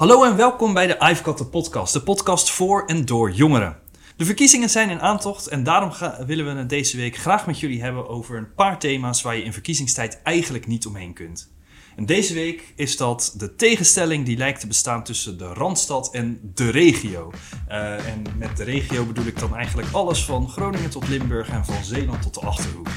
[0.00, 3.76] Hallo en welkom bij de I've Got The Podcast, de podcast voor en door jongeren.
[4.16, 5.92] De verkiezingen zijn in aantocht en daarom
[6.26, 9.42] willen we het deze week graag met jullie hebben over een paar thema's waar je
[9.42, 11.52] in verkiezingstijd eigenlijk niet omheen kunt.
[11.96, 16.52] En deze week is dat de tegenstelling die lijkt te bestaan tussen de Randstad en
[16.54, 17.32] de regio.
[17.68, 21.64] Eh, en met de regio bedoel ik dan eigenlijk alles van Groningen tot Limburg en
[21.64, 22.88] van Zeeland tot de Achterhoek.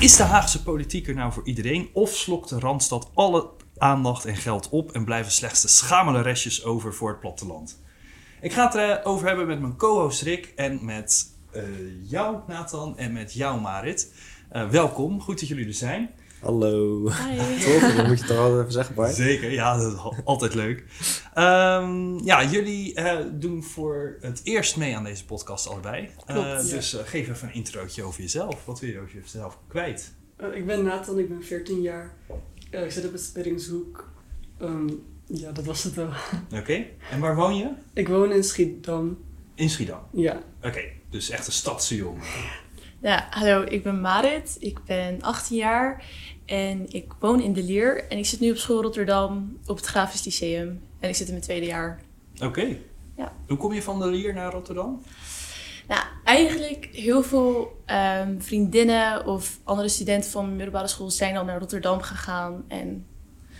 [0.00, 4.36] Is de Haagse politiek er nou voor iedereen of slokt de Randstad alle aandacht en
[4.36, 7.80] geld op en blijven slechts de schamele restjes over voor het platteland?
[8.40, 11.62] Ik ga het erover hebben met mijn co-host Rick en met eh,
[12.08, 14.12] jou Nathan en met jou Marit.
[14.48, 16.10] Eh, welkom, goed dat jullie er zijn.
[16.40, 17.08] Hallo.
[17.10, 17.36] Hi.
[17.64, 17.94] Toch?
[17.96, 19.14] Dat moet je toch altijd even zeggen, Bart?
[19.14, 20.84] Zeker, ja, dat is al- altijd leuk.
[21.34, 26.08] Ehm, ja, jullie eh, doen voor het eerst mee aan deze podcast allebei.
[26.26, 26.70] Eh, Klopt.
[26.70, 28.64] dus eh, geef even een introotje over jezelf.
[28.64, 30.14] Wat wil je over jezelf kwijt?
[30.36, 32.14] Eh, ik ben Nathan, ik ben 14 jaar.
[32.70, 34.08] Eh, ik zit op het Spittingshoek.
[34.60, 34.88] Ehm,
[35.26, 36.08] ja, dat was het wel.
[36.60, 37.68] Oké, en waar woon je?
[37.94, 39.18] Ik woon in Schiedam.
[39.54, 40.00] In Schiedam.
[40.12, 40.42] Ja.
[40.62, 42.22] Oké, dus echt een stadse jongen.
[43.02, 44.56] Ja, hallo, ik ben Marit.
[44.58, 46.04] Ik ben 18 jaar
[46.46, 48.08] en ik woon in De Lier.
[48.08, 50.80] En ik zit nu op school Rotterdam op het Grafisch Lyceum.
[50.98, 52.00] En ik zit in mijn tweede jaar.
[52.42, 52.76] Oké.
[53.16, 53.32] Ja.
[53.46, 55.02] Hoe kom je van de Lier naar Rotterdam?
[55.88, 61.44] Nou, eigenlijk heel veel ehm, vriendinnen of andere studenten van mijn middelbare school zijn al
[61.44, 62.64] naar Rotterdam gegaan.
[62.68, 63.06] En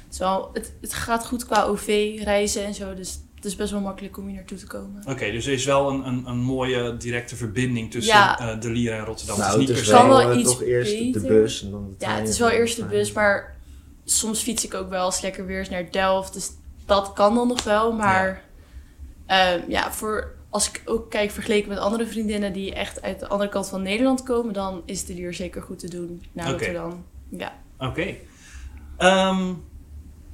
[0.07, 2.95] het, wel, het, het gaat goed qua OV-reizen en zo.
[2.95, 5.03] Dus het is best wel makkelijk om hier naartoe te komen.
[5.07, 8.39] Oké, dus er is wel een, een, een mooie directe verbinding tussen Ja.
[8.39, 9.39] eh, de Lier en Rotterdam.
[9.39, 11.91] Nou, het is het wel, wel eh, iets toch eerst de bus en dan de
[11.91, 13.57] Ja, trein het is wel eerst de bus, maar
[14.05, 16.33] soms fiets ik ook wel als het lekker weer is naar Delft.
[16.33, 16.51] Dus
[16.87, 17.93] dat kan dan nog wel.
[17.93, 18.43] Maar
[19.27, 23.29] ja, ja voor, als ik ook kijk vergeleken met andere vriendinnen die echt uit de
[23.29, 26.51] andere kant van Nederland komen, dan is de Lier zeker goed te doen naar.
[26.51, 27.05] Rotterdam.
[27.29, 27.53] Ja.
[27.79, 28.15] Oké.
[28.97, 29.53] Ehm,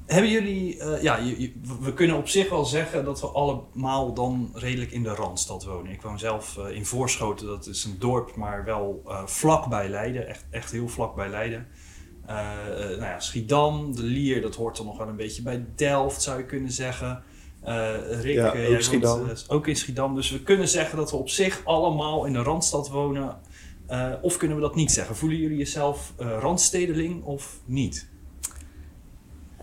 [0.07, 0.79] hebben jullie...
[0.81, 4.91] eh, ja, je- je- we kunnen op zich wel zeggen dat we allemaal dan redelijk
[4.91, 5.93] in de Randstad wonen.
[5.93, 9.89] Ik woon zelf eh, in Voorschoten, dat is een dorp, maar wel eh, vlak bij
[9.89, 10.29] Leiden.
[10.29, 11.67] Echt, echt heel vlak bij Leiden.
[12.27, 16.39] Nou ja, Schiedam, de Lier, dat hoort dan nog wel een beetje bij Delft, zou
[16.39, 17.23] je kunnen zeggen.
[18.21, 19.31] Rick, Ja, ook jij woont, Schiedam.
[19.49, 20.15] ook in Schiedam.
[20.15, 23.37] Dus we kunnen zeggen dat we op zich allemaal in de Randstad wonen.
[24.23, 25.17] Of kunnen we dat niet zeggen?
[25.17, 28.09] Voelen jullie jezelf randstedeling of niet?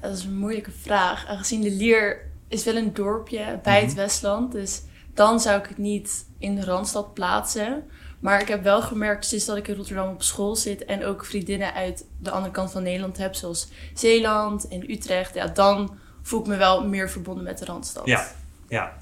[0.03, 1.27] Dat is een moeilijke vraag.
[1.27, 3.95] Aangezien de Lier is wel een dorpje bij het Mhm.
[3.95, 4.51] Westland.
[4.51, 4.81] Dus
[5.13, 7.83] dan zou ik het niet in de Randstad plaatsen.
[8.19, 10.85] Maar ik heb wel gemerkt sinds dat ik in Rotterdam op school zit...
[10.85, 13.35] en ook vriendinnen uit de andere kant van Nederland heb...
[13.35, 15.33] zoals Zeeland en Utrecht.
[15.33, 18.05] Ja, dan voel ik me wel meer verbonden met de Randstad.
[18.05, 18.27] Ja,
[18.67, 18.97] ja.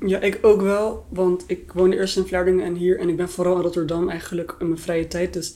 [0.00, 1.06] Ja, ik ook wel.
[1.08, 2.98] Want ik woonde eerst in Vlaardingen en hier.
[3.00, 5.32] En ik ben vooral in Rotterdam eigenlijk in mijn vrije tijd.
[5.32, 5.54] Dus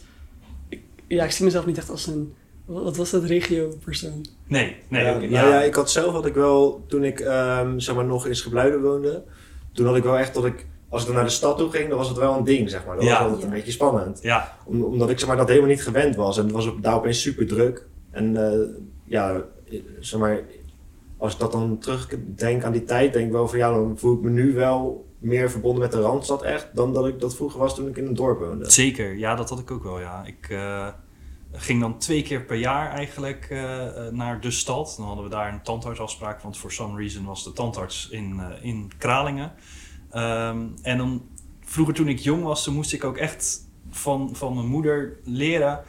[0.69, 2.35] ik, ja, ik zie mezelf niet echt als een...
[2.65, 3.25] Wat was dat?
[3.25, 4.27] Regio-persoon.
[4.47, 5.03] Nee, nee.
[5.05, 8.27] ja, nou ja, ik had zelf had ik wel, toen ik ehm, zeg maar nog
[8.27, 9.23] in Schipluiden woonde,
[9.73, 11.89] toen had ik wel echt dat ik, als ik dan naar de stad toe ging,
[11.89, 12.97] dan was het wel een ding, zeg maar.
[12.97, 13.11] Dat Ja.
[13.13, 13.47] was altijd Ja.
[13.47, 14.19] een beetje spannend.
[14.23, 16.39] Ja, Om, omdat ik zeg maar dat helemaal niet gewend was.
[16.39, 17.87] En het was op, daar opeens super druk.
[18.11, 18.59] En eh,
[19.05, 19.43] ja,
[20.01, 20.41] zeg maar,
[21.17, 24.15] als ik dat dan terugdenk aan die tijd, denk ik wel van ja, dan voel
[24.17, 27.59] ik me nu wel meer verbonden met de Randstad echt, dan dat ik dat vroeger
[27.61, 28.71] was toen ik in een dorp woonde.
[28.71, 29.17] zeker.
[29.17, 30.25] Ja, dat had ik ook wel, ja.
[30.27, 30.87] Ik eh,
[31.53, 34.95] ging dan twee keer per jaar eigenlijk eh, eh, naar de stad.
[34.97, 38.65] Dan hadden we daar een tandartsafspraak, want for some reason was de tandarts in, eh,
[38.65, 39.53] in Kralingen.
[40.11, 41.23] Ehm, en dan,
[41.65, 45.81] vroeger toen ik jong was, toen moest ik ook echt van, van mijn moeder leren...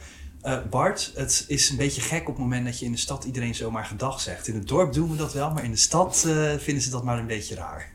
[0.42, 3.24] eh, Bart, het is een beetje gek op het moment dat je in de stad
[3.24, 4.48] iedereen zomaar gedag zegt.
[4.48, 7.04] In het dorp doen we dat wel, maar in de stad eh, vinden ze dat
[7.04, 7.92] maar een beetje raar.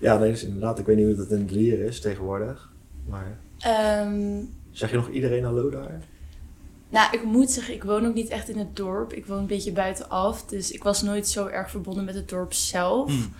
[0.00, 0.78] Ja, nee, dus inderdaad.
[0.78, 2.72] Ik weet niet hoe dat in het Lier is tegenwoordig.
[3.08, 6.00] Maar Ehm, zeg je nog iedereen hallo daar?
[6.90, 9.12] Nou, ik moet zeggen, ik woon ook niet echt in het dorp.
[9.12, 10.44] Ik woon een beetje buitenaf.
[10.44, 13.10] Dus ik was nooit zo erg verbonden met het dorp zelf.
[13.10, 13.32] Hmm.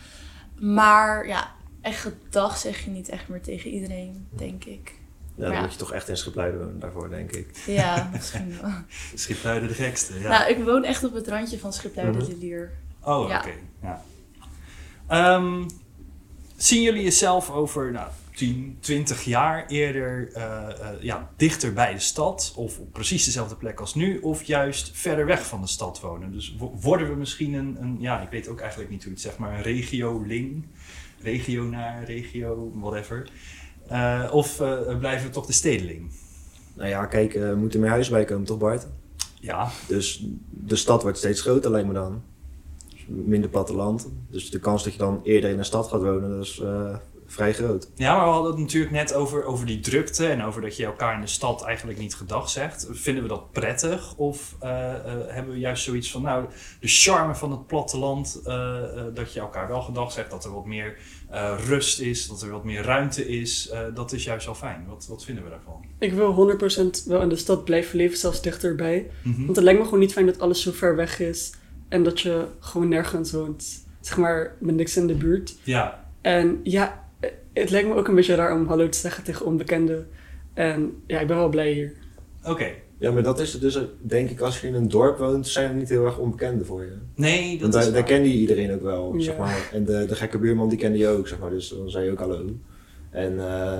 [0.75, 4.94] Maar ja, echt gedag zeg je niet echt meer tegen iedereen, denk ik.
[5.34, 5.60] Ja, dan Ja.
[5.60, 7.56] moet je toch echt in Schipluiden wonen daarvoor, denk ik.
[7.66, 8.71] Ja, misschien wel.
[9.15, 10.28] Schipluiden de gekste, ja.
[10.28, 12.30] Nou, ik woon echt op het randje van Schipluiden Mhm.
[12.30, 12.72] de Lier.
[13.04, 13.39] Oh, Ja.
[13.39, 13.53] oké.
[13.83, 14.03] Ja.
[15.07, 15.69] Ehm,
[16.57, 18.09] zien jullie jezelf over nou,
[18.41, 22.53] 10, 20 jaar eerder eh, eh, ja, dichter bij de stad?
[22.57, 24.19] Of op precies dezelfde plek als nu?
[24.19, 26.33] Of juist verder weg van de stad wonen?
[26.33, 29.16] Dus wo- worden we misschien een, een ja, ik weet ook eigenlijk niet hoe je
[29.16, 30.65] het zegt, maar een regio-ling?
[31.22, 33.31] Regio naar regio, whatever.
[33.89, 34.57] Eh, of
[34.98, 36.10] blijven we toch de stedeling?
[36.75, 38.86] Nou ja, kijk, er moeten meer huizen bij komen, toch Bart?
[39.41, 42.22] Ja, Dus de stad wordt steeds groter, lijkt me dan.
[42.89, 44.09] Dus minder platteland.
[44.31, 46.60] Dus de kans dat je dan eerder in een stad gaat wonen, dat is
[47.30, 47.91] vrij groot.
[47.94, 50.84] Ja, maar we hadden het natuurlijk net over, over die drukte en over dat je
[50.84, 52.88] elkaar in de stad eigenlijk niet gedag zegt.
[52.91, 54.15] Vinden we dat prettig?
[54.16, 56.44] Of eh, eh, hebben we juist zoiets van, nou,
[56.80, 58.54] de charme van het platteland, eh,
[58.98, 60.97] eh, dat je elkaar wel gedag zegt, dat er wat meer
[61.30, 64.84] eh, rust is, dat er wat meer ruimte is, eh, dat is juist wel fijn.
[64.88, 65.84] Wat, wat vinden we daarvan?
[65.98, 69.10] Ik wil 100% wel in de stad blijven leven, zelfs dichterbij.
[69.22, 69.44] Mhm.
[69.44, 71.53] Want het lijkt me gewoon niet fijn dat alles zo ver weg is.
[71.88, 73.86] En dat je gewoon nergens woont.
[74.00, 75.56] Zeg maar, met niks in de buurt.
[75.62, 77.09] Ja, En ja,
[77.60, 80.09] het lijkt me ook een beetje raar om hallo te zeggen tegen onbekenden.
[80.54, 81.92] En ja, ik ben wel blij hier.
[82.45, 82.66] oké.
[82.98, 85.68] Ja, maar dat is het dus, denk ik, als je in een dorp woont, zijn
[85.71, 86.92] er niet heel erg onbekenden voor je.
[87.15, 88.10] Nee, dat Want is daar, daar waar.
[88.10, 89.21] kende je iedereen ook wel, Ja.
[89.22, 89.68] zeg maar.
[89.72, 91.51] En de, de gekke buurman, die kende je ook, zeg maar.
[91.51, 92.45] Dus dan zei je ook hallo.
[93.10, 93.78] En eh,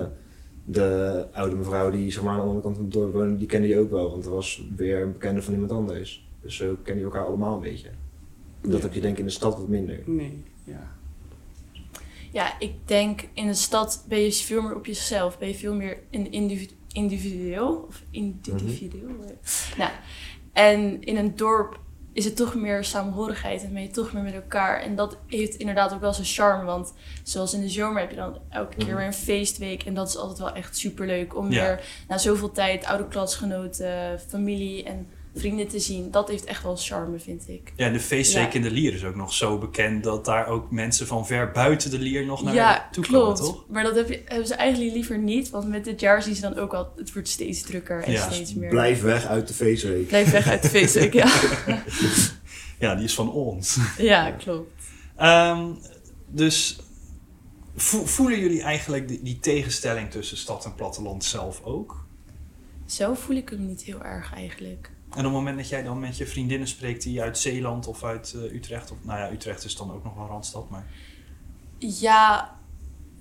[0.65, 3.47] de oude mevrouw die zeg maar, aan de andere kant van het dorp woonde, die
[3.47, 4.11] kende je ook wel.
[4.11, 6.29] Want er was weer een bekende van iemand anders.
[6.43, 7.89] Dus zo kennen je elkaar allemaal een beetje.
[8.63, 8.81] Dat Ja.
[8.81, 9.99] heb je denk ik in de stad wat minder.
[10.05, 10.97] Nee, ja.
[12.33, 15.39] Ja, ik denk in de stad ben je veel meer op jezelf.
[15.39, 17.85] Ben je veel meer in individu individueel.
[17.89, 19.11] Of individueel.
[19.77, 19.91] Nou,
[20.53, 21.81] en in een dorp
[22.13, 24.81] is het toch meer samenhorigheid en ben je toch meer met elkaar.
[24.81, 26.65] En dat heeft inderdaad ook wel zijn charme.
[26.65, 26.93] Want
[27.23, 28.97] zoals in de zomer heb je dan elke keer Mhm.
[28.97, 29.83] weer een feestweek.
[29.83, 31.37] En dat is altijd wel echt superleuk.
[31.37, 31.63] Om Ja.
[31.63, 36.11] weer na zoveel tijd oude klasgenoten, familie en vrienden te zien.
[36.11, 37.73] Dat heeft echt wel charme, vind ik.
[37.77, 38.53] Ja, de feestweek Ja.
[38.53, 41.91] in de Lier is ook nog zo bekend dat daar ook mensen van ver buiten
[41.91, 43.39] de Lier nog naar ja, toe komen, klopt.
[43.39, 43.65] toch?
[43.69, 45.51] Maar dat heb je, hebben ze eigenlijk liever niet.
[45.51, 48.31] Want met dit jaar zien ze dan ook al, het wordt steeds drukker en Ja.
[48.31, 48.69] steeds meer.
[48.69, 50.07] Blijf weg uit de feestweek.
[50.07, 51.31] Blijf weg uit de feestweek, ja.
[52.79, 53.79] Ja, die is van ons.
[53.99, 54.71] ja, klopt.
[55.17, 55.67] Ehm,
[56.27, 56.79] dus
[57.77, 62.05] vo- voelen jullie eigenlijk die, die tegenstelling tussen stad en platteland zelf ook?
[62.87, 64.91] Zo voel ik hem niet heel erg eigenlijk.
[65.11, 68.05] En op het moment dat jij dan met je vriendinnen spreekt die uit Zeeland of
[68.05, 70.87] uit eh, Utrecht, of nou ja, Utrecht is dan ook nog wel Randstad, maar
[71.79, 72.57] Ja,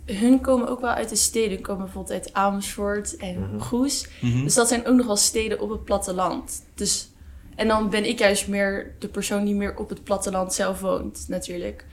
[0.06, 1.62] hun komen ook wel uit de steden.
[1.62, 3.60] Komen bijvoorbeeld uit Amersfoort en Mhm.
[3.60, 4.08] Goes.
[4.22, 4.44] Mhm.
[4.44, 6.64] Dus dat zijn ook nog wel steden op het platteland.
[6.76, 7.10] Dus,
[7.56, 11.26] en dan ben ik juist meer de persoon die meer op het platteland zelf woont,
[11.28, 11.86] natuurlijk.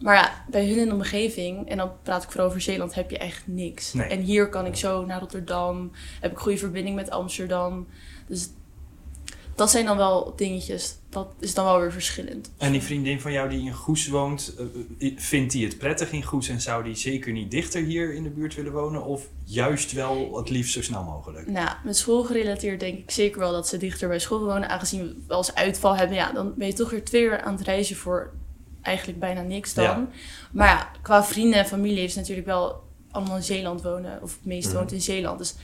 [0.00, 3.10] Maar ja, bij hun in de omgeving, en dan praat ik vooral over Zeeland, heb
[3.10, 3.92] je echt niks.
[3.92, 4.06] Nee.
[4.08, 5.90] En hier kan ik zo naar Rotterdam,
[6.20, 7.86] heb ik goede verbinding met Amsterdam.
[8.26, 8.48] Dus
[9.54, 10.96] dat zijn dan wel dingetjes.
[11.08, 12.50] Dat is dan wel weer verschillend.
[12.58, 16.12] En die vriendin van jou die in Goes woont, eh, eh, vindt die het prettig
[16.12, 19.04] in Goes en zou die zeker niet dichter hier in de buurt willen wonen?
[19.04, 21.46] Of juist wel het liefst zo snel mogelijk?
[21.46, 24.68] Nou, met school gerelateerd denk ik zeker wel dat ze dichter bij school wonen.
[24.68, 27.54] Aangezien we wel eens uitval hebben, ja, dan ben je toch weer twee uur aan
[27.54, 28.32] het reizen voor
[28.82, 29.84] eigenlijk bijna niks dan.
[29.84, 30.08] Ja.
[30.52, 34.22] Maar ja, qua vrienden en familie heeft ze natuurlijk wel allemaal in Zeeland wonen.
[34.22, 34.78] Of het meeste Mhm.
[34.78, 35.38] woont in Zeeland.
[35.38, 35.54] Dus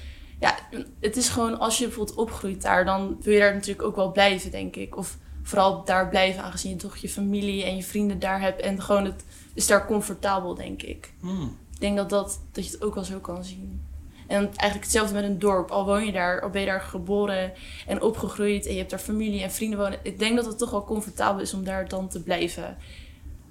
[0.41, 0.55] ja,
[1.01, 4.13] het is gewoon als je bijvoorbeeld opgroeit daar, dan wil je daar natuurlijk ook wel
[4.13, 4.97] blijven, denk ik.
[4.97, 8.61] Of vooral daar blijven, aangezien je toch je familie en je vrienden daar hebt.
[8.61, 11.13] En gewoon het is daar comfortabel, denk ik.
[11.21, 11.57] Hmm.
[11.75, 13.81] Ik denk dat, dat, dat je het ook wel zo kan zien.
[14.27, 15.71] En eigenlijk hetzelfde met een dorp.
[15.71, 17.53] Al woon je daar, al ben je daar geboren
[17.87, 19.99] en opgegroeid en je hebt daar familie en vrienden wonen.
[20.03, 22.77] Ik denk dat het toch wel comfortabel is om daar dan te blijven.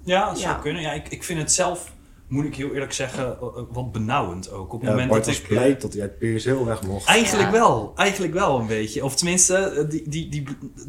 [0.04, 0.60] Ja, dat zou Ja.
[0.60, 0.82] kunnen.
[0.82, 1.92] Ja, ik, ik vind het zelf,
[2.30, 4.72] moet ik heel eerlijk zeggen, eh, eh, wat benauwend ook.
[4.72, 5.50] Op het Ja, moment Bart dat was ik...
[5.50, 7.06] eh, blij dat hij uit Peerseel weg mocht.
[7.06, 7.58] Eigenlijk Ja.
[7.58, 9.04] wel, eigenlijk wel een beetje.
[9.04, 10.44] Of tenminste, eh, die, die, die,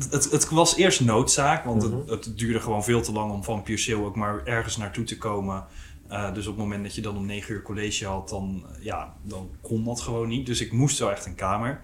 [0.09, 1.97] het, het was eerst noodzaak, want Mhm.
[2.11, 5.17] het, het duurde gewoon veel te lang om van Pierceel ook maar ergens naartoe te
[5.17, 5.65] komen.
[6.07, 8.83] Eh, dus op het moment dat je dan om 9 uur college had, dan, eh,
[8.83, 10.45] ja, dan kon dat gewoon niet.
[10.45, 11.81] Dus ik moest wel echt een kamer.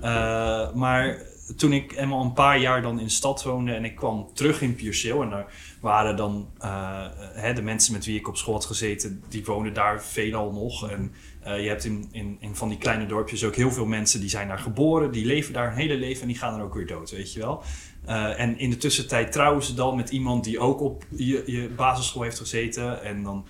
[0.00, 1.22] Eh, maar
[1.56, 4.62] toen ik eenmaal een paar jaar dan in de stad woonde en ik kwam terug
[4.62, 5.46] in Pierceel en er
[5.80, 9.74] waren dan eh, hè, de mensen met wie ik op school had gezeten, die woonden
[9.74, 10.90] daar veelal nog.
[10.90, 14.20] En eh, je hebt in, in, in van die kleine dorpjes ook heel veel mensen
[14.20, 16.74] die zijn daar geboren, die leven daar een hele leven en die gaan er ook
[16.74, 17.62] weer dood, weet je wel.
[18.04, 21.68] Eh, en in de tussentijd trouwen ze dan met iemand die ook op je, je
[21.76, 23.02] basisschool heeft gezeten.
[23.02, 23.46] En dan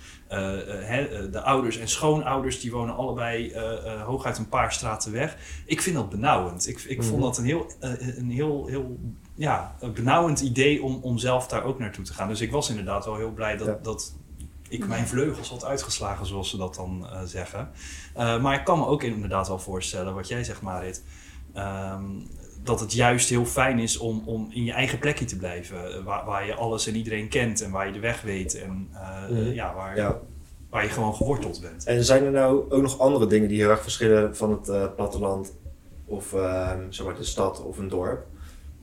[1.31, 5.37] de ouders en schoonouders, die wonen allebei eh, eh, hooguit een paar straten weg.
[5.65, 6.67] Ik vind dat benauwend.
[6.67, 7.25] Ik, ik vond Mhm.
[7.25, 8.97] dat een heel, eh, een heel, heel
[9.35, 12.27] ja, een benauwend idee om, om zelf daar ook naartoe te gaan.
[12.27, 13.77] Dus ik was inderdaad wel heel blij dat, Ja.
[13.81, 14.15] dat
[14.69, 17.69] ik mijn vleugels had uitgeslagen, zoals ze dat dan eh, zeggen.
[18.13, 21.03] Eh, maar ik kan me ook inderdaad wel voorstellen, wat jij zegt Marit,
[21.53, 22.03] ehm,
[22.63, 25.93] dat het juist heel fijn is om, om in je eigen plekje te blijven.
[25.97, 28.87] eh, Waar, waar je alles en iedereen kent en waar je de weg weet en
[28.93, 29.51] eh, Mhm.
[29.53, 30.19] ja, waar, Ja.
[30.69, 31.85] waar je gewoon geworteld bent.
[31.85, 34.83] En zijn er nou ook nog andere dingen die heel erg verschillen van het eh,
[34.95, 35.53] platteland
[36.05, 38.25] of ehm, zeg maar de stad of een dorp?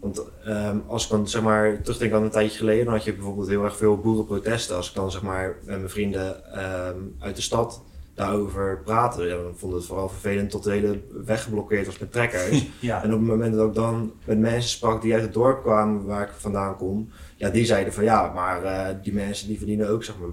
[0.00, 3.14] Want ehm, als ik dan zeg maar terugdenk aan een tijdje geleden, dan had je
[3.14, 4.76] bijvoorbeeld heel erg veel boerenprotesten.
[4.76, 7.82] Als ik dan zeg maar met mijn vrienden ehm, uit de stad
[8.18, 9.26] daarover praten.
[9.26, 12.66] Ja, dan vond het vooral vervelend tot de hele weg geblokkeerd was met trekkers.
[12.80, 15.62] Ja, En op het moment dat ik dan met mensen sprak die uit het dorp
[15.62, 19.56] kwamen waar ik vandaan kom, ja, die zeiden van ja, maar eh, die mensen die
[19.56, 20.28] verdienen ook zeg maar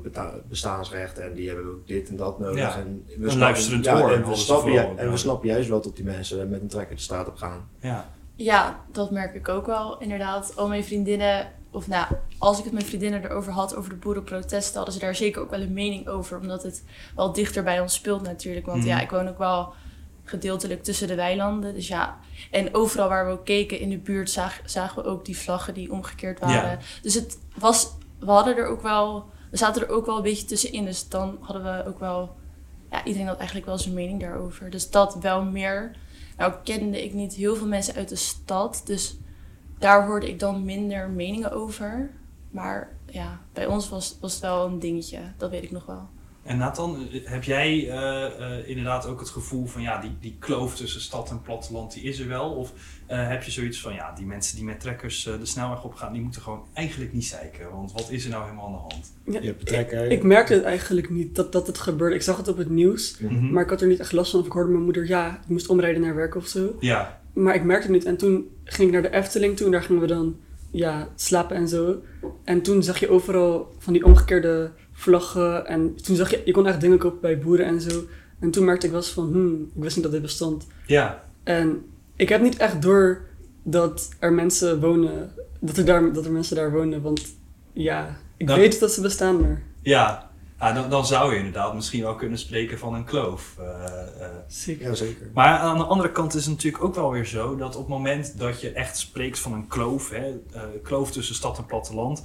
[0.50, 2.58] bestaansrechten en die hebben ook dit en dat nodig.
[2.58, 5.82] Ja, En we snappen- luisterend ja, oor en we, snappen, en we snappen juist wel
[5.82, 7.70] dat die mensen met een trekker de straat op gaan.
[7.80, 8.14] ja.
[8.36, 9.98] Ja, dat merk ik ook wel.
[10.00, 13.96] Inderdaad, al mijn vriendinnen, of nou, als ik het met vriendinnen erover had, over de
[13.96, 16.40] boerenprotesten, hadden ze daar zeker ook wel een mening over.
[16.40, 16.84] Omdat het
[17.16, 18.66] wel dichter bij ons speelt natuurlijk.
[18.66, 19.74] Want ja, ik woon ook wel
[20.24, 21.74] gedeeltelijk tussen de weilanden.
[21.74, 22.18] Dus ja,
[22.52, 25.74] en overal waar we ook keken in de buurt zag- zagen we ook die vlaggen
[25.74, 26.70] die omgekeerd waren.
[26.70, 26.78] Ja.
[27.02, 27.90] Dus het was,
[28.20, 30.86] we hadden er ook wel, we zaten er ook wel een beetje tussenin.
[30.86, 32.36] Dus dan hadden we ook wel,
[32.92, 34.70] ja, iedereen had eigenlijk wel zijn mening daarover.
[34.70, 35.96] Dus dat wel meer.
[36.38, 39.18] Nou kende ik niet heel veel mensen uit de stad, dus
[39.78, 42.12] daar hoorde ik dan minder meningen over.
[42.52, 46.10] Maar ja, bij ons was, was het wel een dingetje, dat weet ik nog wel.
[46.46, 50.76] En Nathan, heb jij eh, eh, inderdaad ook het gevoel van ja, die, die kloof
[50.76, 52.50] tussen stad en platteland, die is er wel?
[52.52, 52.74] Of
[53.06, 56.14] eh, heb je zoiets van ja, die mensen die met trekkers de snelweg op gaan,
[56.14, 57.72] die moeten gewoon eigenlijk niet zeiken?
[57.72, 59.14] Want wat is er nou helemaal aan de hand?
[59.26, 60.12] Ja, Je hebt een trekker.
[60.12, 62.16] Ik merkte het eigenlijk niet dat, dat het gebeurde.
[62.16, 63.52] Ik zag het op het nieuws, Mhm.
[63.52, 64.40] maar ik had er niet echt last van.
[64.40, 66.76] Of ik hoorde mijn moeder, ja, ik moest omrijden naar werk of zo.
[66.80, 68.06] Ja, Maar ik merkte het niet.
[68.06, 70.36] En toen ging ik naar de Efteling toe en daar gingen we dan
[70.72, 71.96] ja, slapen en zo.
[72.44, 75.68] En toen zag je overal van die omgekeerde vlaggen.
[75.68, 78.04] En toen zag je, je kon echt dingen kopen bij boeren en zo.
[78.40, 80.68] En toen merkte ik wel eens van, hmm, ik wist niet dat dit bestond.
[80.86, 81.86] ja, En
[82.16, 83.22] ik heb niet echt door
[83.64, 87.02] dat er mensen wonen, dat er, daar, dat er mensen daar wonen.
[87.02, 87.36] Want
[87.74, 90.30] ja, ik weet dat ze bestaan, maar ja.
[90.58, 93.56] Ah, dan, dan zou je inderdaad misschien wel kunnen spreken van een kloof.
[93.60, 93.66] eh,
[94.22, 94.30] eh.
[94.48, 94.88] zeker.
[94.88, 95.30] Ja, zeker.
[95.34, 97.90] Maar aan de andere kant is het natuurlijk ook wel weer zo dat op het
[97.90, 102.24] moment dat je echt spreekt van een kloof, hè, eh, kloof tussen stad en platteland,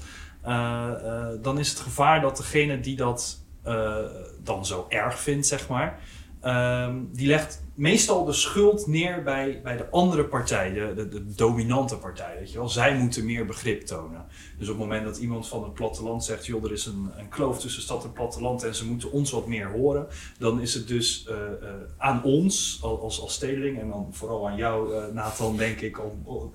[1.42, 3.96] dan is het gevaar dat degene die dat eh,
[4.42, 6.00] dan zo erg vindt, zeg maar,
[6.40, 11.96] ehm, die legt meestal de schuld neer bij, bij de andere partij, de, de, dominante
[11.96, 12.36] partij.
[12.38, 12.68] Weet je wel?
[12.68, 14.24] Zij moeten meer begrip tonen.
[14.58, 17.28] Dus op het moment dat iemand van het platteland zegt, joh, er is een, een
[17.28, 20.06] kloof tussen stad en platteland en ze moeten ons wat meer horen,
[20.38, 24.48] dan is het dus eh, eh, aan ons al- als, als stedeling en dan vooral
[24.48, 26.00] aan jou, eh, Nathan, denk ik.
[26.24, 26.52] Om,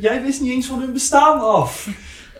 [0.00, 1.88] jij wist niet eens van hun bestaan af.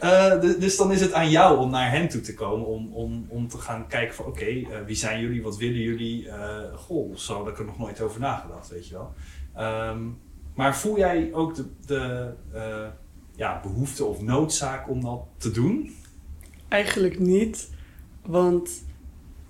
[0.01, 2.93] Eh, de- dus dan is het aan jou om naar hen toe te komen, om,
[2.93, 6.29] om, om te gaan kijken van oké, eh, wie zijn jullie, wat willen jullie?
[6.29, 9.13] Eh, goh, zo had ik er nog nooit over nagedacht, weet je wel.
[9.55, 9.99] Ehm,
[10.55, 12.27] maar voel jij ook de, de
[13.37, 15.95] ja, behoefte of noodzaak om dat te doen?
[16.69, 17.71] Eigenlijk niet,
[18.27, 18.71] want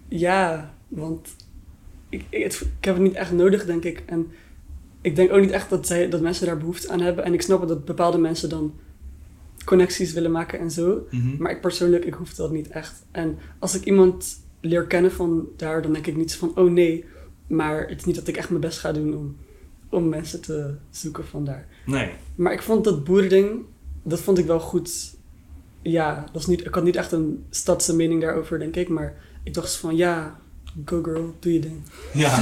[0.09, 1.37] ja, want
[2.09, 4.03] ik, ik, het- ik heb het niet echt nodig, denk ik.
[4.07, 4.31] En
[5.01, 7.25] ik denk ook niet echt dat, zij, dat mensen daar behoefte aan hebben.
[7.25, 8.73] En ik snap dat bepaalde mensen dan
[9.69, 11.07] connecties willen maken en zo.
[11.39, 13.05] Maar ik persoonlijk, ik hoef dat niet echt.
[13.11, 16.71] En als ik iemand leer kennen van daar, dan denk ik niet zo van, oh
[16.71, 17.05] nee.
[17.47, 19.37] Maar het is niet dat ik echt mijn best ga doen om,
[19.91, 21.67] om mensen te zoeken van daar.
[21.87, 22.11] Nee.
[22.35, 23.65] Maar ik vond dat boerending,
[24.03, 25.17] dat vond ik wel goed.
[25.83, 28.89] Ja, dat is niet, ik had niet echt een stadse mening daarover, denk ik.
[28.89, 30.41] Maar ik dacht van, ja,
[30.85, 31.83] go girl, doe je ding.
[32.13, 32.39] Ja.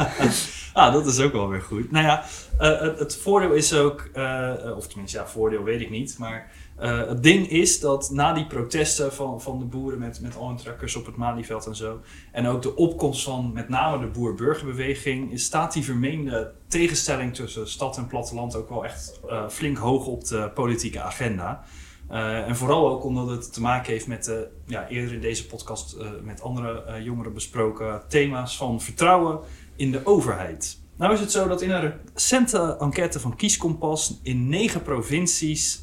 [0.72, 1.90] ah, dat is ook wel weer goed.
[1.90, 2.24] Nou ja,
[2.58, 6.18] eh, het, voordeel is ook, eh, of tenminste, ja, voordeel weet ik niet.
[6.18, 10.36] Maar eh, het ding is dat na die protesten van, van de boeren met, met
[10.36, 10.56] al
[10.96, 12.00] op het Malieveld en zo.
[12.32, 15.40] En ook de opkomst van met name de boer-burgerbeweging.
[15.40, 20.50] Staat die vermeende tegenstelling tussen stad en platteland ook wel echt flink hoog op de
[20.54, 21.64] politieke agenda.
[22.08, 25.46] Eh, en vooral ook omdat het te maken heeft met de, ja, eerder in deze
[25.46, 29.40] podcast eh, met andere jongeren besproken thema's van vertrouwen
[29.76, 30.78] in de overheid.
[30.96, 35.82] Nou is het zo dat in een recente enquête van Kieskompas in negen provincies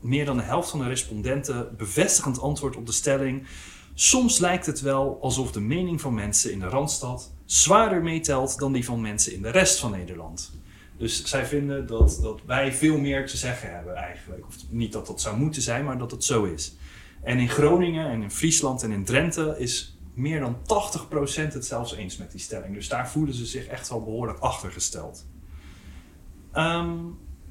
[0.00, 3.46] meer dan de helft van de respondenten bevestigend antwoord op de stelling.
[3.94, 8.72] Soms lijkt het wel alsof de mening van mensen in de Randstad zwaarder meetelt dan
[8.72, 10.52] die van mensen in de rest van Nederland.
[11.00, 14.46] Dus zij vinden dat, dat wij veel meer te zeggen hebben eigenlijk.
[14.46, 16.76] Of niet dat dat zou moeten zijn, maar dat het zo is.
[17.22, 21.94] En in Groningen en in Friesland en in Drenthe is meer dan 80% het zelfs
[21.94, 22.74] eens met die stelling.
[22.74, 25.26] Dus daar voelen ze zich echt wel behoorlijk achtergesteld.
[26.52, 26.96] Ehm,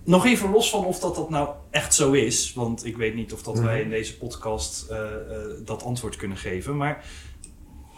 [0.03, 2.53] nog even los van of dat, dat nou echt zo is.
[2.53, 3.63] Want ik weet niet of dat Mhm.
[3.63, 6.77] wij in deze podcast eh, eh, dat antwoord kunnen geven.
[6.77, 7.05] Maar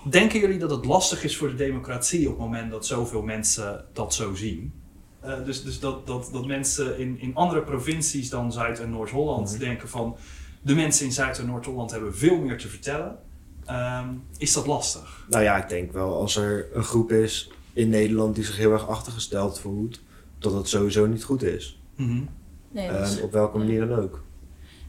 [0.10, 3.86] denken jullie dat het lastig is voor de democratie op het moment dat zoveel mensen
[3.94, 4.81] dat zo zien?
[5.22, 9.50] Eh, dus dus dat, dat, dat mensen in, in andere provincies dan Zuid- en Noord-Holland
[9.50, 9.60] Mhm.
[9.60, 10.16] denken van...
[10.62, 13.18] de mensen in Zuid- en Noord-Holland hebben veel meer te vertellen.
[13.66, 15.26] Ehm, is dat lastig?
[15.30, 18.72] Nou ja, ik denk wel als er een groep is in Nederland die zich heel
[18.72, 20.00] erg achtergesteld voelt,
[20.40, 21.80] dat dat sowieso niet goed is.
[21.96, 22.22] Mhm.
[22.72, 24.24] Nee, is- Ehm, op welke manier dan ook.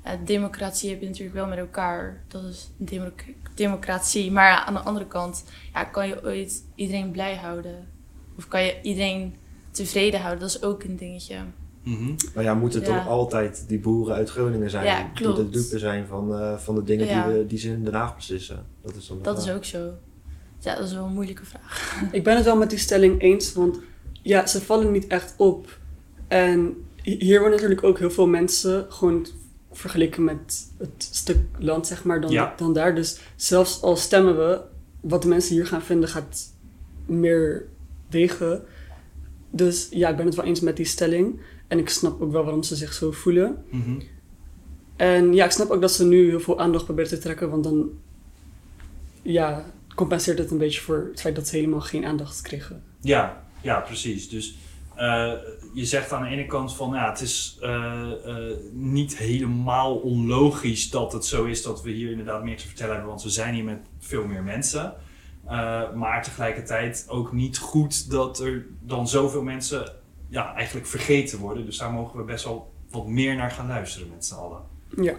[0.04, 2.24] Ja, democratie heb je natuurlijk wel met elkaar.
[2.28, 3.24] Dat is democ-
[3.54, 4.30] democratie.
[4.32, 7.88] Maar ja, aan de andere kant ja, kan je ooit iedereen blij houden.
[8.36, 9.34] Of kan je iedereen
[9.72, 10.40] tevreden houden.
[10.40, 11.36] Dat is ook een dingetje.
[11.82, 12.12] Mhm.
[12.34, 12.86] Maar ja, moeten Ja.
[12.86, 16.74] toch altijd die boeren uit Groningen zijn Ja, die de dupe zijn van, eh, van
[16.74, 17.26] de dingen Ja.
[17.28, 18.66] die, we, die ze in Den Haag beslissen?
[18.82, 19.90] Dat is dan Dat is ook zo.
[20.58, 21.94] Ja, dat is wel een moeilijke vraag.
[22.12, 23.78] Ik ben het wel met die stelling eens, want
[24.22, 25.78] ja, ze vallen niet echt op.
[26.28, 29.26] En hi- hier worden natuurlijk ook heel veel mensen gewoon
[29.72, 32.54] vergeleken met het stuk land, zeg maar, dan, Ja.
[32.56, 32.94] dan daar.
[32.94, 34.60] Dus zelfs al stemmen we,
[35.00, 36.52] wat de mensen hier gaan vinden gaat
[37.06, 37.68] meer
[38.10, 38.62] wegen.
[39.52, 41.40] Dus ja, ik ben het wel eens met die stelling.
[41.68, 43.64] En ik snap ook wel waarom ze zich zo voelen.
[43.70, 44.00] Mhm.
[44.96, 47.64] En ja, ik snap ook dat ze nu heel veel aandacht proberen te trekken, want
[47.64, 47.90] dan
[49.22, 52.82] ja, compenseert het een beetje voor het feit dat ze helemaal geen aandacht kregen.
[53.00, 54.28] Ja, ja, precies.
[54.28, 54.56] Dus
[54.94, 55.32] eh,
[55.74, 60.90] je zegt aan de ene kant van ja, het is eh, eh, niet helemaal onlogisch
[60.90, 63.54] dat het zo is dat we hier inderdaad meer te vertellen hebben, want we zijn
[63.54, 64.94] hier met veel meer mensen.
[65.46, 69.92] Eh, maar tegelijkertijd ook niet goed dat er dan zoveel mensen
[70.28, 71.64] ja, eigenlijk vergeten worden.
[71.64, 74.60] Dus daar mogen we best wel wat meer naar gaan luisteren met z'n allen.
[74.96, 75.14] Ja.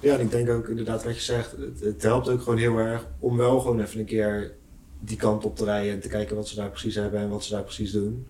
[0.00, 2.78] Ja, en ik denk ook inderdaad wat je zegt, het, het helpt ook gewoon heel
[2.78, 4.52] erg om wel gewoon even een keer
[5.00, 7.44] die kant op te rijden en te kijken wat ze daar precies hebben en wat
[7.44, 8.26] ze daar precies doen.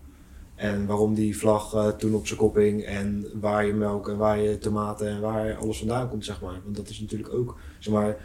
[0.55, 4.17] En waarom die vlag eh, toen op zijn kop hing en waar je melk en
[4.17, 6.61] waar je tomaten en waar alles vandaan komt, zeg maar.
[6.65, 8.17] Want dat is natuurlijk ook, zeg maar,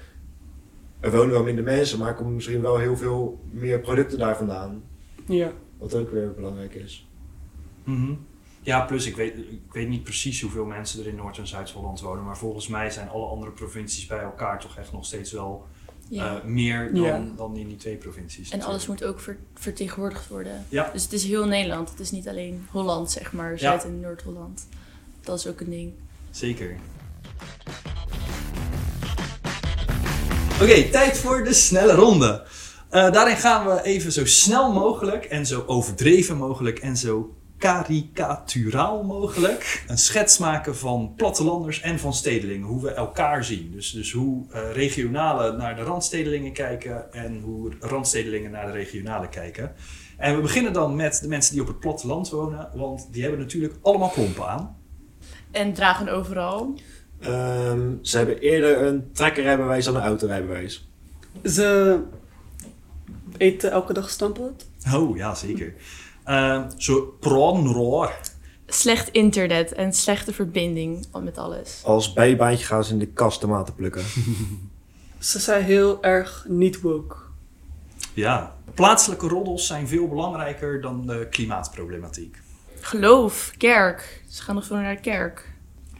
[1.00, 4.38] er wonen wel minder mensen, maar er komen misschien wel heel veel meer producten daar
[4.38, 4.84] vandaan.
[5.26, 5.52] Ja.
[5.78, 7.08] Wat ook weer belangrijk is.
[7.84, 8.14] Mhm.
[8.62, 12.02] Ja, plus ik weet, ik weet niet precies hoeveel mensen er in Noord- en Zuid-Holland
[12.02, 15.66] wonen, maar volgens mij zijn alle andere provincies bij elkaar toch echt nog steeds wel
[16.10, 16.38] Ja.
[16.40, 17.26] eh, meer dan, Ja.
[17.36, 18.50] dan in die twee provincies.
[18.50, 20.66] en alles moet ook ver- vertegenwoordigd worden.
[20.70, 20.90] Ja.
[20.94, 21.90] Dus het is heel Nederland.
[21.90, 23.60] Het is niet alleen Holland, zeg maar.
[23.60, 24.68] Zuid- en Noord-Holland.
[25.22, 25.94] Dat is ook een ding.
[26.30, 26.76] Zeker.
[30.62, 32.44] Oké, tijd voor de snelle ronde.
[32.90, 39.04] Eh, daarin gaan we even zo snel mogelijk en zo overdreven mogelijk en zo karikaturaal
[39.04, 42.68] mogelijk een schets maken van plattelanders en van stedelingen.
[42.68, 43.72] Hoe we elkaar zien.
[43.72, 49.30] Dus, dus hoe eh, regionale naar de randstedelingen kijken en hoe randstedelingen naar de regionale
[49.30, 49.74] kijken.
[50.18, 53.40] En we beginnen dan met de mensen die op het platteland wonen, want die hebben
[53.40, 54.78] natuurlijk allemaal klompen aan.
[55.52, 56.76] En dragen overal.
[57.20, 60.90] Ehm, ze hebben eerder een trekkerrijbewijs dan een autorijbewijs.
[61.44, 62.00] Ze
[63.38, 64.66] eten elke dag stamppot.
[64.94, 65.74] Oh, ja, zeker.
[66.24, 68.20] Eh, zo praten raar.
[68.68, 71.82] Slecht internet en slechte verbinding met alles.
[71.84, 74.04] Als bijbaantje gaan ze in de kast tomaten plukken.
[75.20, 77.16] Ze zijn heel erg niet woke.
[78.14, 78.56] Ja.
[78.74, 82.38] Plaatselijke roddels zijn veel belangrijker dan de klimaatproblematiek.
[82.80, 84.24] Geloof, kerk.
[84.28, 85.49] Ze gaan nog veel naar de kerk.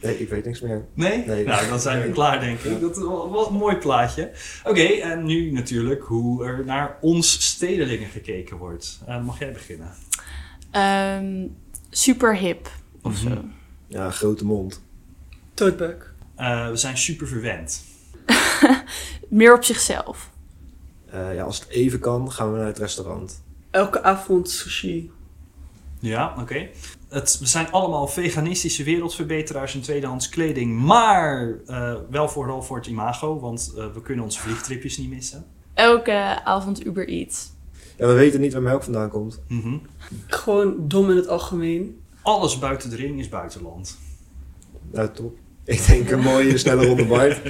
[0.02, 0.86] Nee, ik weet niks meer.
[0.94, 1.26] Nee?
[1.26, 1.46] Nee.
[1.46, 2.14] Nou, dan zijn we Nee.
[2.14, 2.82] klaar, denk ik.
[2.82, 4.32] Dat is wel, wel een mooi plaatje.
[4.64, 9.00] Oké, en nu natuurlijk hoe er naar ons stedelingen gekeken wordt.
[9.08, 9.94] Eh, mag jij beginnen.
[10.72, 11.48] Ehm,
[11.90, 12.70] super hip
[13.02, 13.34] of Mhm.
[13.34, 13.44] zo.
[13.88, 14.82] Ja, grote mond.
[15.54, 16.14] Toadbug.
[16.36, 17.84] Eh, we zijn super verwend.
[19.30, 20.30] Meer op zichzelf.
[21.10, 23.42] Eh, ja, als het even kan, gaan we naar het restaurant.
[23.72, 25.12] Elke avond sushi.
[26.00, 26.68] Ja, oké.
[27.10, 30.80] Het We zijn allemaal veganistische wereldverbeteraars in tweedehands kleding.
[30.80, 35.46] Maar eh, wel vooral voor het imago, want eh, we kunnen onze vliegtripjes niet missen.
[35.74, 37.52] Elke avond Uber Eats.
[37.98, 39.42] Ja, we weten niet waar melk vandaan komt.
[39.48, 39.78] Mhm.
[40.28, 42.02] Gewoon dom in het algemeen.
[42.22, 43.98] Alles buiten de ring is buitenland.
[44.92, 45.38] Nou, top.
[45.64, 47.42] Ik denk een mooie, snelle ronde Bart.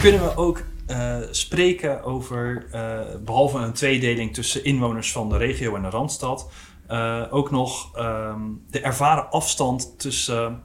[0.00, 5.74] Kunnen we ook eh, spreken over, eh, behalve een tweedeling tussen inwoners van de regio
[5.74, 6.50] en de Randstad,
[6.86, 10.62] eh, ook nog ehm, de ervaren afstand tussen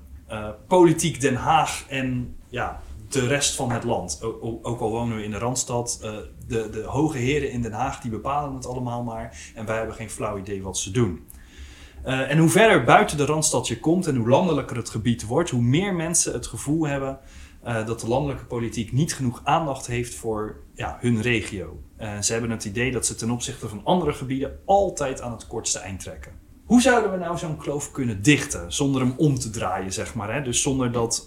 [0.67, 4.19] politiek Den Haag en ja, de rest van het land.
[4.61, 5.99] Ook al wonen we in de Randstad,
[6.47, 9.95] de, de hoge heren in Den Haag die bepalen het allemaal maar en wij hebben
[9.95, 11.25] geen flauw idee wat ze doen.
[12.06, 15.50] Eh, en hoe verder buiten de Randstad je komt en hoe landelijker het gebied wordt,
[15.50, 17.20] hoe meer mensen het gevoel hebben
[17.63, 21.80] eh, dat de landelijke politiek niet genoeg aandacht heeft voor ja, hun regio.
[21.98, 25.48] Eh, ze hebben het idee dat ze ten opzichte van andere gebieden altijd aan het
[25.48, 26.32] kortste eind trekken.
[26.65, 30.34] Hoe zouden we nou zo'n kloof kunnen dichten zonder hem om te draaien, zeg maar?
[30.34, 30.41] Hè?
[30.41, 31.26] Dus zonder dat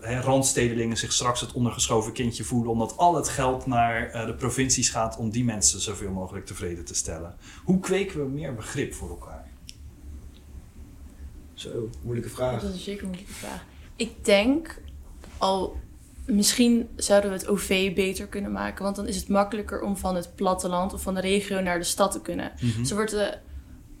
[0.00, 5.16] randstedelingen zich straks het ondergeschoven kindje voelen, omdat al het geld naar de provincies gaat
[5.16, 7.34] om die mensen zoveel mogelijk tevreden te stellen.
[7.64, 9.43] Hoe kweken we meer begrip voor elkaar?
[11.64, 12.60] Zo, moeilijke vraag.
[12.60, 13.64] Dat is zeker een moeilijke vraag.
[13.96, 14.80] Ik denk
[15.38, 15.76] al,
[16.26, 18.84] misschien zouden we het OV beter kunnen maken.
[18.84, 21.84] Want dan is het makkelijker om van het platteland of van de regio naar de
[21.84, 22.52] stad te kunnen.
[22.60, 22.84] Mhm.
[22.84, 23.38] Zo wordt de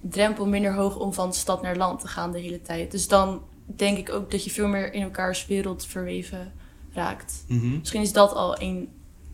[0.00, 2.90] drempel minder hoog om van stad naar land te gaan de hele tijd.
[2.90, 6.52] Dus dan denk ik ook dat je veel meer in elkaars wereld verweven
[6.92, 7.44] raakt.
[7.48, 7.78] Mhm.
[7.78, 8.88] Misschien is dat al één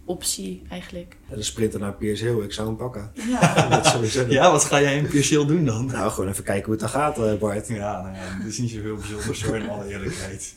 [0.04, 1.16] optie eigenlijk.
[1.28, 3.10] En de sprinter naar Piers Hill, ik zou hem pakken.
[3.28, 3.68] Ja.
[3.68, 4.26] Dat sowieso.
[4.28, 5.86] Ja, wat ga jij in Pierciel doen dan?
[5.86, 7.68] Nou, gewoon even kijken hoe het dan gaat, eh, Bart.
[7.68, 10.54] Ja, nou ja, het is niet zoveel bijzonders hoor, in alle eerlijkheid.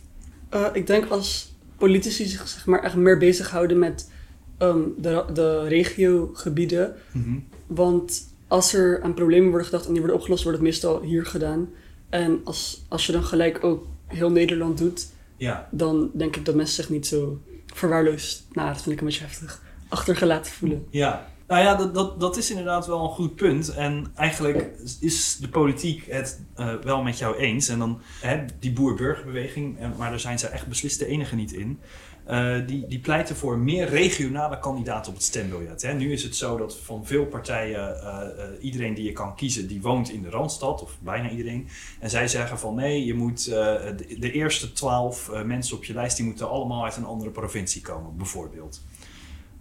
[0.49, 4.09] Eh, ik denk als politici zich zeg maar, echt meer bezighouden met
[4.57, 6.95] ehm, de, de regiogebieden.
[7.11, 7.39] Mhm.
[7.67, 11.25] Want als er aan problemen worden gedacht en die worden opgelost, wordt het meestal hier
[11.25, 11.69] gedaan.
[12.09, 16.55] En als, als je dan gelijk ook heel Nederland doet, Ja, dan denk ik dat
[16.55, 17.41] mensen zich niet zo
[17.75, 20.87] verwaarloosd, nou dat vind ik een beetje heftig, achtergelaten voelen.
[20.89, 21.31] ja.
[21.47, 23.69] Nou ja, dat, dat, dat is inderdaad wel een goed punt.
[23.69, 27.67] En eigenlijk is de politiek het eh, wel met jou eens.
[27.67, 31.79] En dan hè, die boer-burgerbeweging, maar daar zijn ze echt beslist de enige niet in.
[32.25, 35.81] Eh, die, die pleiten voor meer regionale kandidaten op het stembiljet.
[35.81, 35.93] Hè.
[35.93, 39.67] Nu is het zo dat van veel partijen eh, eh, iedereen die je kan kiezen,
[39.67, 41.67] die woont in de Randstad, of bijna iedereen.
[41.99, 46.17] En zij zeggen van nee, je moet de, de eerste twaalf mensen op je lijst,
[46.17, 48.81] die moeten allemaal uit een andere provincie komen, bijvoorbeeld.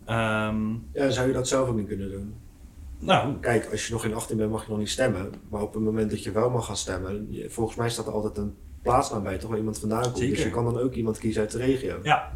[0.04, 2.34] Ehm, Ja, zou je dat zelf ook niet kunnen doen?
[2.98, 5.32] nou, Kijk, als je nog geen 18 bent, mag je nog niet stemmen.
[5.48, 8.36] Maar op het moment dat je wel mag gaan stemmen, volgens mij staat er altijd
[8.36, 10.18] een plaatsnaam bij, toch waar iemand vandaan komt.
[10.18, 10.34] Zeker.
[10.34, 12.00] Dus je kan dan ook iemand kiezen uit de regio.
[12.02, 12.32] Ja.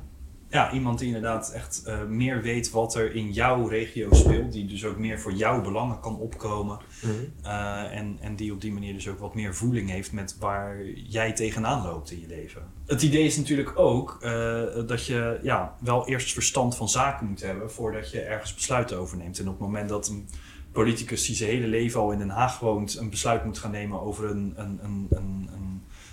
[0.48, 4.52] Ja, iemand die inderdaad echt eh, meer weet wat er in jouw regio speelt.
[4.52, 6.78] Die dus ook meer voor jouw belangen kan opkomen.
[7.02, 7.12] Mhm.
[7.42, 10.84] eh, en, en die op die manier dus ook wat meer voeling heeft met waar
[10.90, 12.62] jij tegenaan loopt in je leven.
[12.86, 17.42] Het idee is natuurlijk ook eh, dat je ja, wel eerst verstand van zaken moet
[17.42, 19.38] hebben voordat je ergens besluiten overneemt.
[19.38, 20.28] En op het moment dat een
[20.72, 24.00] politicus die zijn hele leven al in Den Haag woont een besluit moet gaan nemen
[24.00, 25.65] over een, een, een, een, een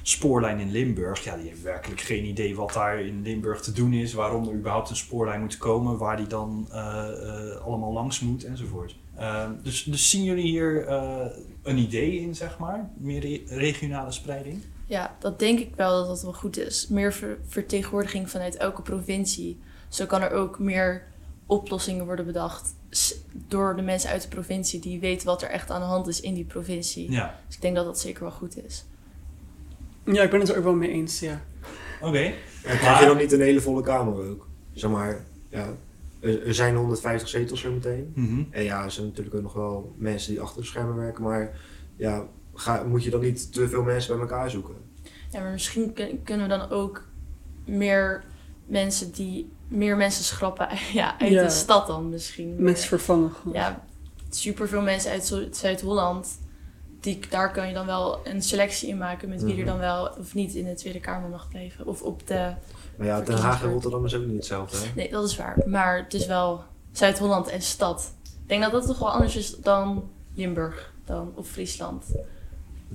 [0.05, 1.23] spoorlijn in Limburg.
[1.23, 4.53] Ja, die heeft werkelijk geen idee wat daar in Limburg te doen is, waarom er
[4.53, 8.95] überhaupt een spoorlijn moet komen, waar die dan eh, eh, allemaal langs moet enzovoort.
[9.15, 11.25] Eh, dus, dus zien jullie hier eh,
[11.63, 12.89] een idee in, zeg maar?
[12.97, 14.61] Meer re- regionale spreiding?
[14.85, 16.87] Ja, dat denk ik wel dat dat wel goed is.
[16.87, 19.59] Meer ver- vertegenwoordiging vanuit elke provincie.
[19.89, 21.07] Zo kan er ook meer
[21.45, 22.75] oplossingen worden bedacht
[23.47, 26.21] door de mensen uit de provincie die weten wat er echt aan de hand is
[26.21, 27.11] in die provincie.
[27.11, 27.39] Ja.
[27.47, 28.85] Dus ik denk dat dat zeker wel goed is.
[30.05, 31.41] Ja, ik ben het er ook wel mee eens, ja.
[32.01, 32.19] Oké.
[32.63, 34.47] En krijg je dan niet een hele volle kamer ook?
[34.73, 35.67] Zeg maar, ja,
[36.19, 38.11] er, zijn 150 zetels zo meteen.
[38.15, 38.43] Mhm.
[38.49, 41.23] En ja, er zijn natuurlijk ook nog wel mensen die achter de schermen werken.
[41.23, 41.51] Maar
[41.95, 44.75] ja, ga, moet je dan niet te veel mensen bij elkaar zoeken?
[45.31, 47.03] Ja, maar misschien kun- kunnen we dan ook
[47.65, 48.23] meer
[48.65, 51.43] mensen die meer mensen schrappen ja, uit Ja.
[51.43, 52.55] de stad dan misschien.
[52.57, 53.53] Mensen vervangen gewoon.
[53.53, 53.85] ja,
[54.29, 56.39] superveel mensen uit Zuid-Holland.
[57.03, 59.67] Die, daar kan je dan wel een selectie in maken met wie er Mhm.
[59.67, 61.87] dan wel of niet in de Tweede Kamer mag blijven.
[61.87, 62.53] Of op de.
[62.97, 64.77] Maar ja, Den Haag en Rotterdam is ook niet hetzelfde.
[64.77, 64.91] Hè?
[64.95, 65.57] Nee, dat is waar.
[65.65, 68.13] Maar het is wel Zuid-Holland en stad.
[68.23, 72.05] Ik denk dat dat toch wel anders is dan Limburg dan, of Friesland.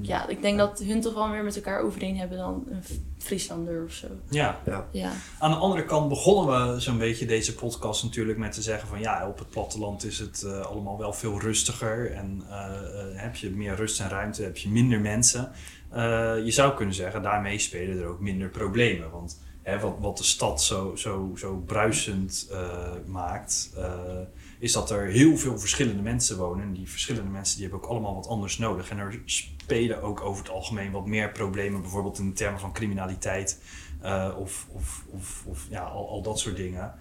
[0.01, 2.83] Ja, ik denk dat hun toch wel meer met elkaar overeen hebben dan een
[3.19, 4.07] Frieslander of zo.
[4.29, 4.61] Ja.
[4.91, 8.89] Ja, Aan de andere kant begonnen we zo'n beetje deze podcast natuurlijk met te zeggen
[8.89, 13.07] van ja, op het platteland is het eh, allemaal wel veel rustiger en eh, eh,
[13.13, 15.53] heb je meer rust en ruimte, heb je minder mensen.
[15.91, 19.11] Eh, je zou kunnen zeggen, daarmee spelen er ook minder problemen.
[19.11, 19.41] Want
[19.77, 24.21] wat, wat de stad zo, zo, zo bruisend eh, maakt, eh,
[24.59, 26.65] is dat er heel veel verschillende mensen wonen.
[26.65, 28.91] En die verschillende mensen die hebben ook allemaal wat anders nodig.
[28.91, 33.61] En er spelen ook over het algemeen wat meer problemen, bijvoorbeeld in termen van criminaliteit.
[34.01, 36.95] eh, of of, of, of ja, al, al dat soort dingen.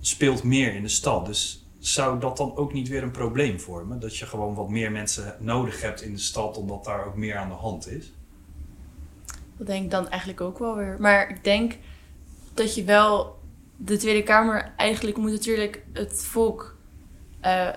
[0.00, 1.26] speelt meer in de stad.
[1.26, 4.00] Dus zou dat dan ook niet weer een probleem vormen?
[4.00, 7.36] Dat je gewoon wat meer mensen nodig hebt in de stad, omdat daar ook meer
[7.36, 8.12] aan de hand is?
[9.58, 10.96] Dat denk ik dan eigenlijk ook wel weer.
[10.98, 11.76] Maar ik denk
[12.54, 13.36] dat je wel.
[13.80, 16.76] De Tweede Kamer eigenlijk moet natuurlijk het volk
[17.40, 17.68] eh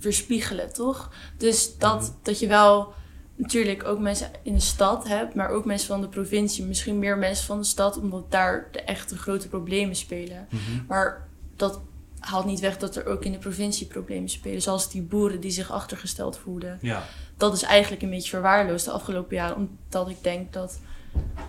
[0.00, 1.10] weerspiegelen, toch?
[1.36, 2.10] Dus dat, Mhm.
[2.22, 2.92] dat je wel
[3.34, 6.64] natuurlijk ook mensen in de stad hebt, maar ook mensen van de provincie.
[6.64, 10.48] Misschien meer mensen van de stad, omdat daar de echte grote problemen spelen.
[10.88, 11.80] Maar dat
[12.18, 14.62] haalt niet weg dat er ook in de provincie problemen spelen.
[14.62, 16.78] Zoals die boeren die zich achtergesteld voelden.
[16.80, 17.02] Ja,
[17.36, 19.56] Dat is eigenlijk een beetje verwaarloosd de afgelopen jaren.
[19.56, 20.80] Omdat ik denk dat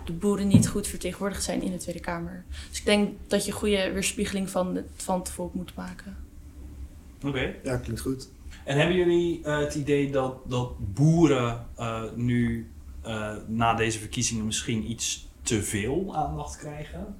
[0.04, 2.44] de boeren niet goed vertegenwoordigd zijn in de Tweede Kamer.
[2.68, 6.16] Dus ik denk dat je goede weerspiegeling van, het van het volk moet maken.
[7.24, 7.54] oké.
[7.62, 8.28] Ja, klinkt goed.
[8.64, 12.70] En hebben jullie eh, het idee dat, dat boeren eh, nu
[13.02, 17.16] eh, na deze verkiezingen misschien iets te veel aandacht krijgen?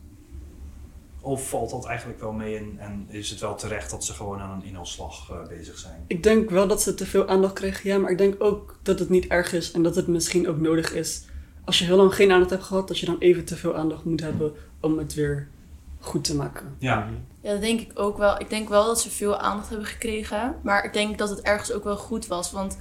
[1.20, 4.38] Of valt dat eigenlijk wel mee en, en is het wel terecht dat ze gewoon
[4.38, 6.04] aan een inhaalslag bezig zijn?
[6.06, 8.98] Ik denk wel dat ze te veel aandacht krijgen, ja, maar ik denk ook dat
[8.98, 11.24] het niet erg is en dat het misschien ook nodig is.
[11.68, 14.04] Als je heel lang geen aandacht hebt gehad, dat je dan even te veel aandacht
[14.04, 15.48] moet hebben om het weer
[16.00, 16.74] goed te maken.
[16.78, 17.08] Ja,
[17.40, 18.40] Ja, dat denk ik ook wel.
[18.40, 20.56] Ik denk wel dat ze veel aandacht hebben gekregen.
[20.62, 22.50] Maar ik denk dat het ergens ook wel goed was.
[22.52, 22.78] Want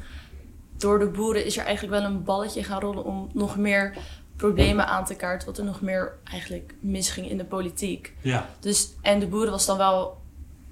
[0.77, 3.97] door de boeren is er eigenlijk wel een balletje gaan rollen om nog meer
[4.35, 8.13] problemen aan te kaarten wat er nog meer eigenlijk misging in de politiek.
[8.21, 10.17] Ja, Dus, en de boeren was dan wel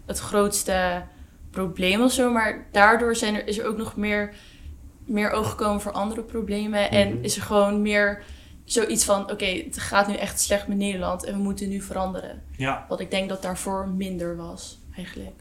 [0.05, 1.03] het grootste
[1.51, 4.33] probleem of zo, maar daardoor zijn er, is er ook nog meer,
[5.05, 6.91] meer oog gekomen voor andere problemen.
[6.91, 7.23] En Mhm.
[7.23, 8.23] is er gewoon meer
[8.63, 12.43] zoiets van, oké, het gaat nu echt slecht met Nederland en we moeten nu veranderen.
[12.57, 15.35] ja, Wat ik denk dat daarvoor minder was, eigenlijk.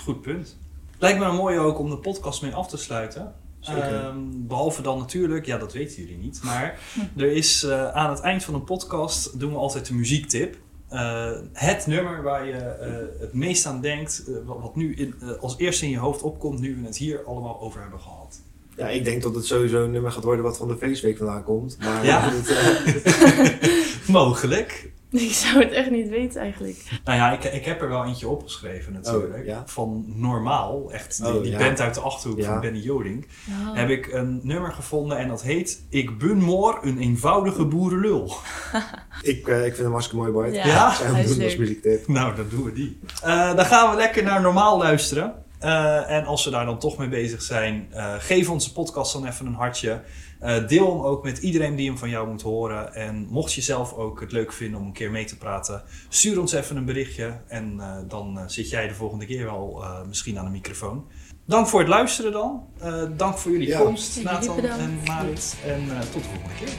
[0.00, 0.56] goed punt.
[0.98, 3.34] Lijkt me een mooi ook om de podcast mee af te sluiten.
[3.60, 6.78] Ehm, behalve dan natuurlijk, ja dat weten jullie niet, maar
[7.16, 10.56] er is eh, aan het eind van een podcast doen we altijd de muziektip.
[10.88, 15.84] Eh, het nummer waar je eh, het meest aan denkt, wat, nu in, als eerste
[15.84, 18.40] in je hoofd opkomt, nu we het hier allemaal over hebben gehad.
[18.76, 21.44] Ja, ik denk dat het sowieso een nummer gaat worden wat van de feestweek vandaan
[21.44, 21.76] komt.
[21.80, 22.20] Maar Ja?
[22.32, 24.92] het, eh, Mogelijk.
[25.10, 26.76] Ik zou het echt niet weten eigenlijk.
[27.04, 29.38] Nou ja, ik, ik heb er wel eentje opgeschreven natuurlijk.
[29.38, 29.62] Oh, ja?
[29.66, 31.58] Van Normaal, echt die, Oh, die ja.
[31.58, 32.44] band uit de Achterhoek Ja.
[32.52, 33.26] van Benny Joding.
[33.46, 33.74] Ja.
[33.80, 38.32] Heb ik een nummer gevonden en dat heet Ik ben moor een eenvoudige boerenlul.
[39.22, 40.54] ik, eh, ik vind hem hartstikke mooi, Bart.
[40.54, 42.08] Ja, hij is doen als leuk.
[42.08, 42.98] Nou, dan doen we die.
[43.22, 45.43] Eh, dan gaan we lekker naar normaal luisteren.
[45.64, 49.26] Eh, en als we daar dan toch mee bezig zijn, eh, geef onze podcast dan
[49.26, 50.00] even een hartje.
[50.40, 52.94] Eh, deel hem ook met iedereen die hem van jou moet horen.
[52.94, 56.40] En mocht je zelf ook het leuk vinden om een keer mee te praten, stuur
[56.40, 57.40] ons even een berichtje.
[57.48, 61.04] En eh, dan zit jij de volgende keer wel eh, misschien aan de microfoon.
[61.46, 62.66] Dank voor het luisteren dan.
[62.80, 63.78] Eh, dank voor jullie Ja.
[63.80, 65.56] komst, Nathan en Marit.
[65.66, 66.74] En eh, tot de volgende keer.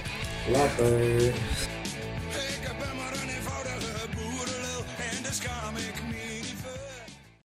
[0.52, 1.34] Later.